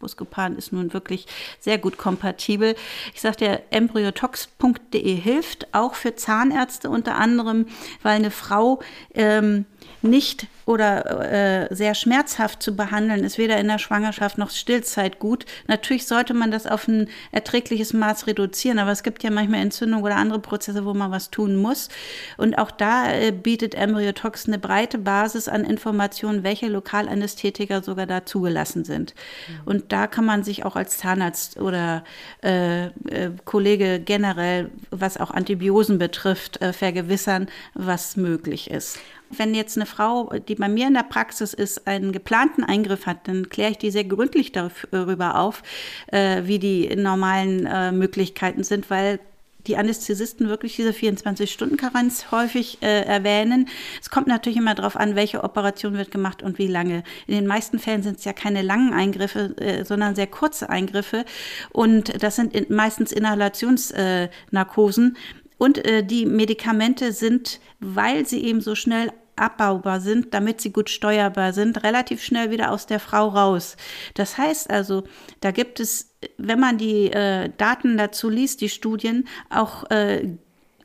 [0.04, 1.26] Buscopan ist nun wirklich
[1.60, 2.76] sehr gut kompatibel.
[3.14, 7.68] Ich sagte, embryotox.de hilft auch für Zahnärzte unter anderem,
[8.02, 8.82] weil eine Frau
[9.14, 9.66] ähm,
[10.02, 15.46] nicht oder äh, sehr schmerzhaft zu behandeln ist, weder in der Schwangerschaft noch Stillzeit gut.
[15.68, 20.04] Natürlich sollte man das auf ein erträgliches Maß reduzieren, aber es gibt ja manchmal Entzündungen
[20.04, 21.90] oder andere Prozesse, wo man was tun muss.
[22.38, 28.26] Und auch da äh, bietet Embryotox eine breite Basis an Informationen, welche Lokalanästhetika sogar da
[28.26, 29.14] zugelassen sind.
[29.48, 29.62] Mhm.
[29.66, 32.04] Und da kann man sich auch als Zahnarzt oder
[32.44, 39.00] äh, äh Kollege generell, was auch Antibiosen betrifft, äh, vergewissern, was möglich ist
[39.38, 43.28] wenn jetzt eine Frau, die bei mir in der Praxis ist, einen geplanten Eingriff hat,
[43.28, 45.64] dann kläre ich die sehr gründlich darüber auf,
[46.08, 49.20] äh, wie die normalen äh, Möglichkeiten sind, weil
[49.68, 53.70] die Anästhesisten wirklich diese 24-Stunden-Karenz häufig äh, erwähnen.
[54.02, 57.04] Es kommt natürlich immer darauf an, welche Operation wird gemacht und wie lange.
[57.28, 61.26] In den meisten Fällen sind es ja keine langen Eingriffe, äh, sondern sehr kurze Eingriffe.
[61.72, 65.18] Und das sind in, meistens Inhalationsnarkosen.
[65.58, 70.90] und äh, die Medikamente sind, weil sie eben so schnell abbaubar sind, damit sie gut
[70.90, 73.78] steuerbar sind, relativ schnell wieder aus der Frau raus.
[74.14, 75.04] Das heißt also,
[75.40, 80.30] da gibt es, wenn man die äh, Daten dazu liest, die Studien, auch äh,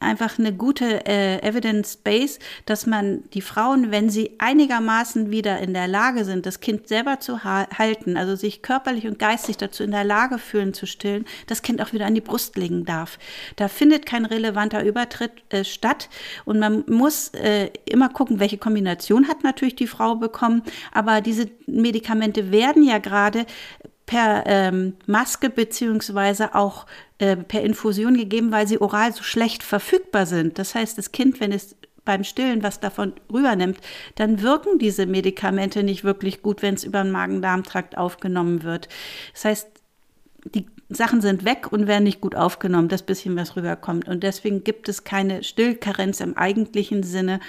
[0.01, 5.75] einfach eine gute äh, Evidence Base, dass man die Frauen, wenn sie einigermaßen wieder in
[5.75, 9.83] der Lage sind, das Kind selber zu ha halten, also sich körperlich und geistig dazu
[9.83, 13.19] in der Lage fühlen zu stillen, das Kind auch wieder an die Brust legen darf.
[13.57, 16.09] Da findet kein relevanter Übertritt äh, statt
[16.45, 21.49] und man muss äh, immer gucken, welche Kombination hat natürlich die Frau bekommen, aber diese
[21.67, 23.47] Medikamente werden ja gerade
[24.09, 26.87] per ähm, Maske beziehungsweise auch
[27.19, 30.59] äh, per Infusion gegeben, weil sie oral so schlecht verfügbar sind.
[30.59, 33.79] Das heißt, das Kind, wenn es beim Stillen was davon rübernimmt,
[34.15, 38.89] dann wirken diese Medikamente nicht wirklich gut, wenn es über den Magen-Darm-Trakt aufgenommen wird.
[39.35, 39.69] Das heißt,
[40.55, 44.09] die Sachen sind weg und werden nicht gut aufgenommen, das bisschen, was rüberkommt.
[44.09, 47.41] Und deswegen gibt es keine Stillkarenz im eigentlichen Sinne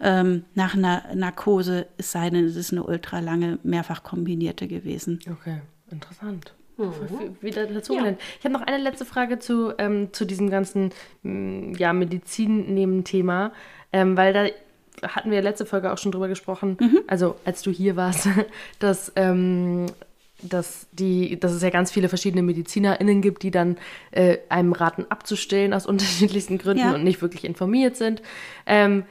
[0.00, 5.18] ähm, nach einer Narkose, es sei denn, es ist eine ultralange, mehrfach kombinierte gewesen.
[5.28, 5.60] Okay.
[5.90, 6.54] Interessant.
[6.76, 7.36] Mhm.
[7.40, 8.14] Wieder dazu ja.
[8.38, 10.90] Ich habe noch eine letzte Frage zu, ähm, zu diesem ganzen
[11.22, 13.52] mm, ja, Medizin neben Thema,
[13.92, 14.46] ähm, weil da
[15.08, 17.00] hatten wir letzte Folge auch schon drüber gesprochen, mhm.
[17.06, 18.28] also als du hier warst,
[18.78, 19.86] dass, ähm,
[20.42, 23.76] dass, die, dass es ja ganz viele verschiedene MedizinerInnen gibt, die dann
[24.10, 26.94] äh, einem raten abzustellen aus unterschiedlichsten Gründen ja.
[26.94, 28.22] und nicht wirklich informiert sind.
[28.66, 29.04] Ähm,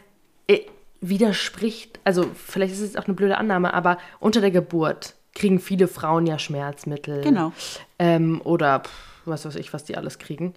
[0.47, 0.61] äh,
[0.99, 5.87] widerspricht, also vielleicht ist es auch eine blöde Annahme, aber unter der Geburt kriegen viele
[5.87, 7.21] Frauen ja Schmerzmittel.
[7.21, 7.53] Genau.
[7.99, 8.91] Ähm, oder pff,
[9.25, 10.53] was weiß ich, was die alles kriegen.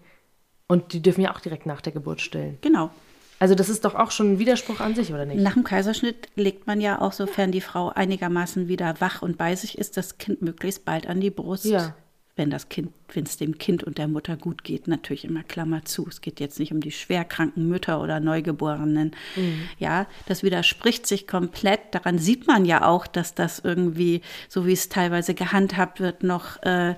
[0.69, 2.59] Und die dürfen ja auch direkt nach der Geburt stillen.
[2.61, 2.91] Genau.
[3.39, 5.41] Also das ist doch auch schon ein Widerspruch an sich, oder nicht?
[5.41, 9.55] Nach dem Kaiserschnitt legt man ja auch, sofern die Frau einigermaßen wieder wach und bei
[9.55, 11.67] sich ist, das Kind möglichst bald an die Brust.
[11.67, 11.95] Ja.
[12.37, 15.87] Wenn das Kind, wenn es dem Kind und der Mutter gut geht, natürlich immer Klammer
[15.87, 16.07] zu.
[16.07, 19.13] Es geht jetzt nicht um die schwerkranken Mütter oder Neugeborenen.
[19.37, 19.63] Mhm.
[19.79, 21.81] Ja, das widerspricht sich komplett.
[21.93, 24.21] Daran sieht man ja auch, dass das irgendwie,
[24.51, 26.95] so wie es teilweise gehandhabt wird, noch äh,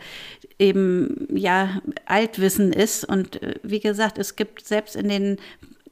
[0.58, 3.04] eben ja Altwissen ist.
[3.04, 5.36] Und äh, wie gesagt, es gibt selbst in den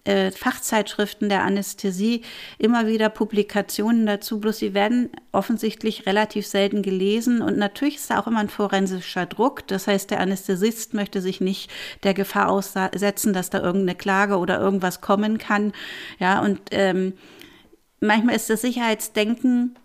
[0.06, 2.22] äh, Fachzeitschriften der Anästhesie
[2.58, 8.20] immer wieder Publikationen dazu, bloß sie werden offensichtlich relativ selten gelesen und natürlich ist da
[8.20, 9.66] auch immer ein forensischer Druck.
[9.66, 11.70] Das heißt, der Anästhesist möchte sich nicht
[12.02, 15.72] der Gefahr aussetzen, dass da irgendeine Klage oder irgendwas kommen kann.
[16.18, 17.14] Ja, und ähm,
[18.00, 19.76] manchmal ist das Sicherheitsdenken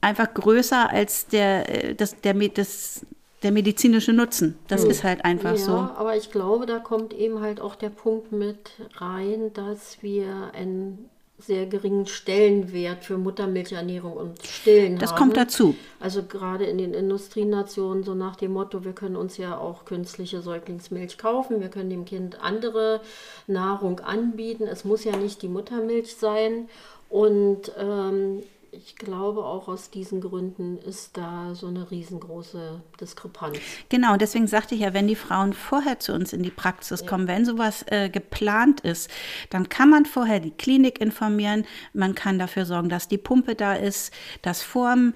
[0.00, 3.06] einfach größer als der, äh, das, der, das,
[3.44, 4.58] der medizinische Nutzen.
[4.68, 4.90] Das hm.
[4.90, 5.72] ist halt einfach ja, so.
[5.72, 11.10] aber ich glaube, da kommt eben halt auch der Punkt mit rein, dass wir einen
[11.38, 15.18] sehr geringen Stellenwert für Muttermilchernährung und Stillen das haben.
[15.18, 15.74] kommt dazu.
[16.00, 20.40] Also gerade in den Industrienationen so nach dem Motto, wir können uns ja auch künstliche
[20.40, 23.00] Säuglingsmilch kaufen, wir können dem Kind andere
[23.46, 24.64] Nahrung anbieten.
[24.66, 26.68] Es muss ja nicht die Muttermilch sein.
[27.10, 28.42] Und ähm,
[28.76, 33.58] ich glaube, auch aus diesen Gründen ist da so eine riesengroße Diskrepanz.
[33.88, 37.06] Genau, deswegen sagte ich ja, wenn die Frauen vorher zu uns in die Praxis ja.
[37.06, 39.10] kommen, wenn sowas äh, geplant ist,
[39.50, 43.74] dann kann man vorher die Klinik informieren, man kann dafür sorgen, dass die Pumpe da
[43.74, 45.14] ist, dass vorm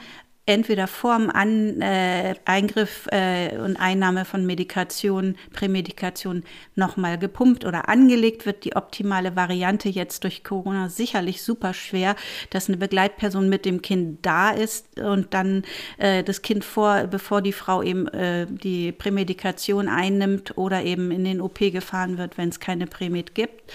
[0.48, 6.42] entweder vorm An, äh, Eingriff äh, und Einnahme von Medikation, Prämedikation
[6.74, 8.64] nochmal gepumpt oder angelegt wird.
[8.64, 12.16] Die optimale Variante jetzt durch Corona sicherlich super schwer,
[12.48, 15.64] dass eine Begleitperson mit dem Kind da ist und dann
[15.98, 21.24] äh, das Kind vor, bevor die Frau eben äh, die Prämedikation einnimmt oder eben in
[21.24, 23.70] den OP gefahren wird, wenn es keine Prämed gibt,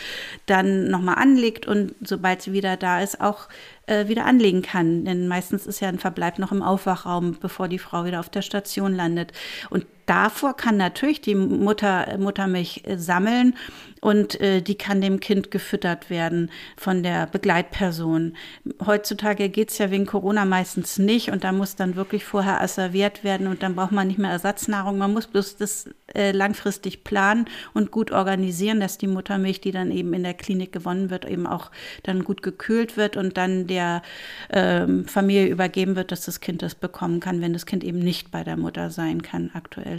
[0.47, 3.47] dann nochmal anlegt und sobald sie wieder da ist, auch
[3.85, 5.05] äh, wieder anlegen kann.
[5.05, 8.41] Denn meistens ist ja ein Verbleib noch im Aufwachraum, bevor die Frau wieder auf der
[8.41, 9.33] Station landet.
[9.69, 13.55] Und davor kann natürlich die Mutter Muttermilch äh, sammeln
[14.03, 18.35] und äh, die kann dem Kind gefüttert werden von der Begleitperson.
[18.85, 23.23] Heutzutage geht es ja wegen Corona meistens nicht und da muss dann wirklich vorher asserviert
[23.23, 24.97] werden und dann braucht man nicht mehr Ersatznahrung.
[24.97, 29.89] Man muss bloß das äh, langfristig planen und gut organisieren, dass die Muttermilch, die dann
[29.89, 31.71] eben in der Klinik gewonnen wird, eben auch
[32.03, 34.01] dann gut gekühlt wird und dann der
[34.49, 38.31] ähm, Familie übergeben wird, dass das Kind das bekommen kann, wenn das Kind eben nicht
[38.31, 39.92] bei der Mutter sein kann aktuell.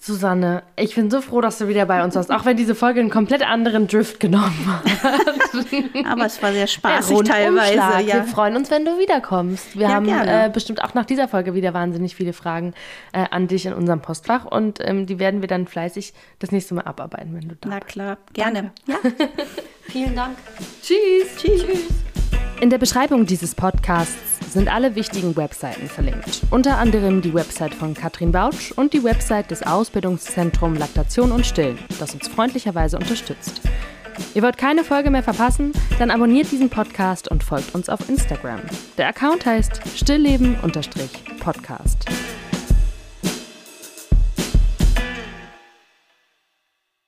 [0.00, 3.00] Susanne, ich bin so froh, dass du wieder bei uns warst, auch wenn diese Folge
[3.00, 4.84] einen komplett anderen Drift genommen hat.
[6.06, 7.74] Aber es war sehr spaßig teilweise.
[7.74, 8.06] Ja.
[8.06, 9.76] Wir freuen uns, wenn du wiederkommst.
[9.76, 12.74] Wir ja, haben äh, bestimmt auch nach dieser Folge wieder wahnsinnig viele Fragen
[13.12, 16.74] äh, an dich in unserem Postfach und ähm, die werden wir dann fleißig das nächste
[16.74, 17.68] Mal abarbeiten, wenn du da bist.
[17.68, 18.70] Na klar, gerne.
[18.86, 18.96] Ja.
[19.82, 20.36] Vielen Dank.
[20.80, 21.36] Tschüss.
[21.36, 21.64] Tschüss.
[21.64, 21.86] Tschüss.
[22.60, 26.42] In der Beschreibung dieses Podcasts sind alle wichtigen Webseiten verlinkt.
[26.50, 31.78] Unter anderem die Website von Katrin Bautsch und die Website des Ausbildungszentrums Laktation und Stillen,
[31.98, 33.60] das uns freundlicherweise unterstützt.
[34.34, 35.72] Ihr wollt keine Folge mehr verpassen?
[35.98, 38.60] Dann abonniert diesen Podcast und folgt uns auf Instagram.
[38.96, 42.06] Der Account heißt stillleben-podcast.